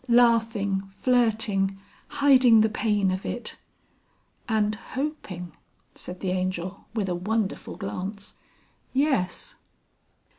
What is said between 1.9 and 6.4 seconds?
hiding the pain of it...." "And hoping," said the